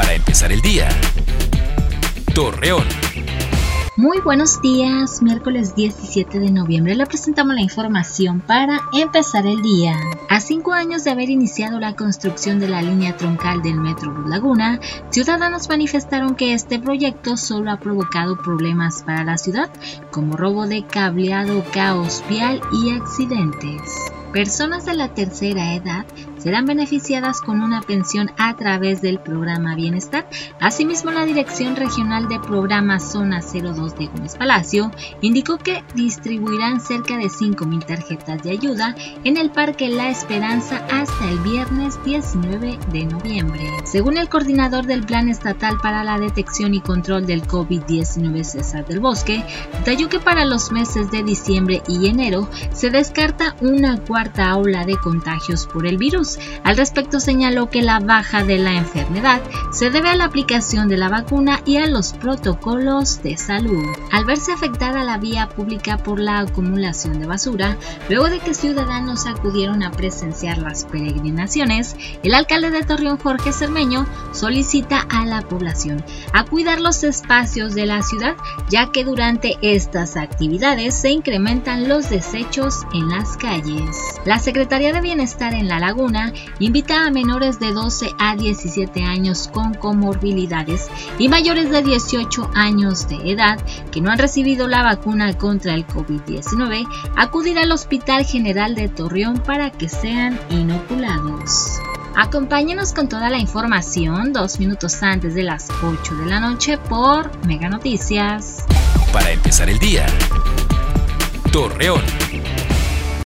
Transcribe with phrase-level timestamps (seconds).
[0.00, 0.88] Para empezar el día.
[2.34, 2.86] Torreón.
[3.98, 9.94] Muy buenos días, miércoles 17 de noviembre le presentamos la información para empezar el día.
[10.30, 14.80] A cinco años de haber iniciado la construcción de la línea troncal del Metro Laguna,
[15.10, 19.68] ciudadanos manifestaron que este proyecto solo ha provocado problemas para la ciudad,
[20.10, 23.82] como robo de cableado, caos vial y accidentes.
[24.32, 26.06] Personas de la tercera edad
[26.40, 30.26] serán beneficiadas con una pensión a través del programa Bienestar.
[30.58, 34.90] Asimismo, la Dirección Regional de Programas Zona 02 de Gómez Palacio
[35.20, 41.28] indicó que distribuirán cerca de 5.000 tarjetas de ayuda en el Parque La Esperanza hasta
[41.28, 43.62] el viernes 19 de noviembre.
[43.84, 49.00] Según el coordinador del Plan Estatal para la Detección y Control del COVID-19, César del
[49.00, 49.44] Bosque,
[49.78, 54.96] detalló que para los meses de diciembre y enero se descarta una cuarta ola de
[54.96, 56.29] contagios por el virus
[56.64, 59.40] al respecto señaló que la baja de la enfermedad
[59.72, 63.84] se debe a la aplicación de la vacuna y a los protocolos de salud.
[64.12, 67.76] Al verse afectada la vía pública por la acumulación de basura,
[68.08, 74.06] luego de que ciudadanos acudieron a presenciar las peregrinaciones, el alcalde de Torreón Jorge Cermeño
[74.32, 78.36] solicita a la población a cuidar los espacios de la ciudad,
[78.68, 83.96] ya que durante estas actividades se incrementan los desechos en las calles.
[84.24, 86.19] La Secretaría de Bienestar en La Laguna
[86.58, 93.08] invita a menores de 12 a 17 años con comorbilidades y mayores de 18 años
[93.08, 93.58] de edad
[93.90, 98.88] que no han recibido la vacuna contra el COVID-19 a acudir al Hospital General de
[98.88, 101.80] Torreón para que sean inoculados.
[102.16, 107.30] Acompáñenos con toda la información dos minutos antes de las 8 de la noche por
[107.46, 108.64] Mega Noticias.
[109.12, 110.06] Para empezar el día,
[111.52, 112.19] Torreón.